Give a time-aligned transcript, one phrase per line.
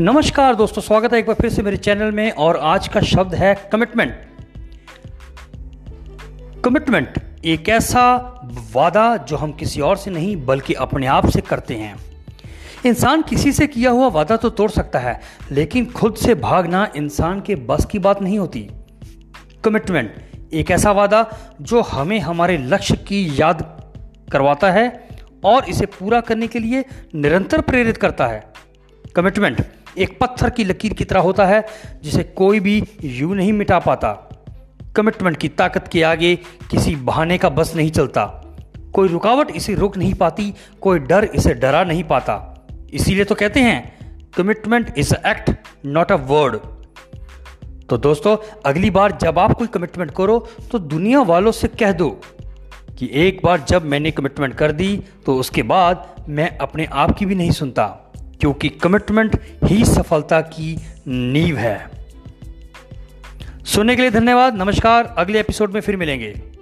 [0.00, 3.34] नमस्कार दोस्तों, स्वागत है एक बार फिर से मेरे चैनल में और आज का शब्द
[3.34, 4.12] है कमिटमेंट
[6.64, 8.16] कमिटमेंट एक ऐसा
[8.72, 11.96] वादा जो हम किसी और से नहीं, बल्कि अपने आप से करते हैं।
[12.86, 15.20] इंसान किसी से किया हुआ वादा तो तोड़ सकता है,
[15.50, 18.68] लेकिन खुद से भागना इंसान के बस की बात नहीं होती।
[19.64, 21.24] कमिटमेंट एक ऐसा वादा
[21.60, 23.62] जो हमें हमारे लक्ष्य की याद
[24.32, 25.08] करवाता है
[25.44, 28.44] और इसे पूरा करने के लिए निरंतर प्रेरित करता है।
[29.16, 29.60] कमिटमेंट
[29.98, 31.64] एक पत्थर की लकीर की तरह होता है,
[32.02, 34.12] जिसे कोई भी यू नहीं मिटा पाता।
[34.96, 36.34] कमिटमेंट की ताकत के आगे
[36.70, 38.24] किसी बहाने का बस नहीं चलता।
[38.94, 42.64] कोई रुकावट इसे रोक नहीं पाती, कोई डर इसे डरा नहीं पाता।
[42.94, 45.50] इसीलिए तो कहते हैं commitment is act
[45.86, 46.56] not a word
[47.88, 48.36] तो दोस्तों,
[48.66, 50.38] अगली बार जब आप कोई कमिटमेंट करो
[50.72, 52.08] तो दुनिया वालों से कह दो
[52.98, 57.26] कि एक बार जब मैंने कमिटमेंट कर दी तो उसके बाद मैं अपने आप की
[57.26, 58.05] भी नहीं सुनता।
[58.40, 61.90] क्योंकि कमिटमेंट ही सफलता की नींव है।
[63.64, 66.55] सुनने के लिए धन्यवाद, नमस्कार, अगले एपिसोड में फिर मिलेंगे।